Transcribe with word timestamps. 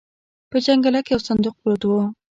په 0.49 0.57
جنګله 0.65 0.99
کې 1.05 1.11
يو 1.13 1.19
صندوق 1.27 1.55
پروت 1.61 1.81
و. 1.85 1.91